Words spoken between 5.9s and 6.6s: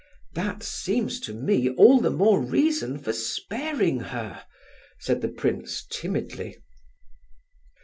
timidly.